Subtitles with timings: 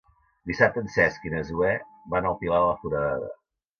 [0.51, 1.69] Dissabte en Cesc i na Zoè
[2.15, 3.29] van al Pilar de la Foradada.